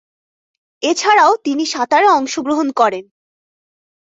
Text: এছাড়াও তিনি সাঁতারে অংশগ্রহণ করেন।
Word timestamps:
এছাড়াও 0.83 1.31
তিনি 1.43 1.63
সাঁতারে 1.65 2.07
অংশগ্রহণ 2.09 2.67
করেন। 2.71 3.05